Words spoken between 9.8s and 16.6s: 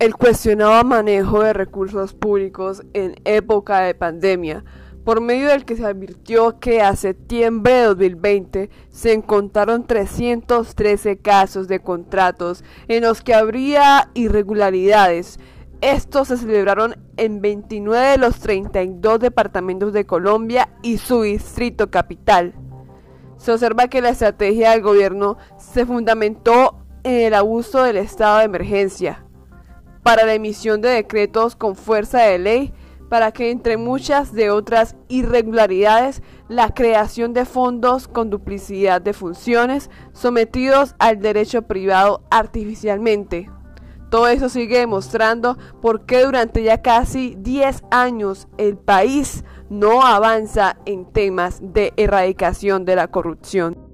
313 casos de contratos en los que habría irregularidades. Estos se